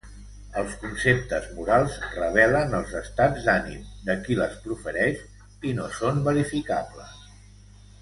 Els 0.59 0.71
conceptes 0.83 1.45
morals 1.57 1.97
revelen 2.15 2.73
els 2.79 2.95
estats 3.01 3.45
d'ànim 3.51 3.85
de 4.09 4.19
qui 4.25 4.41
les 4.43 4.59
profereix 4.67 5.23
i 5.73 5.79
no 5.83 5.89
són 6.01 6.27
verificables. 6.33 7.19